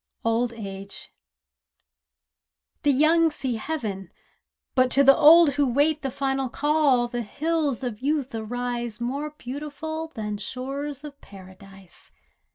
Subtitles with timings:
[0.25, 1.11] OLD AGE V
[2.81, 7.99] The young see heaven—but to the old who wait The final call, the hills of
[7.99, 12.11] youth arise More beautiful than shores of Paradise.